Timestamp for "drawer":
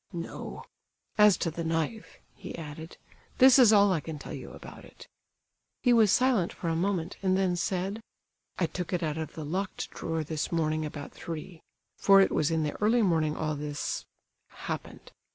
9.91-10.23